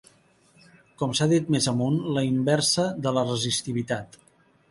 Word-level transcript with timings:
Com 1.01 1.11
s'ha 1.19 1.27
dit 1.33 1.51
més 1.57 1.67
amunt, 1.73 1.99
la 2.17 2.23
inversa 2.29 2.87
de 3.05 3.13
la 3.19 3.27
resistivitat. 3.29 4.21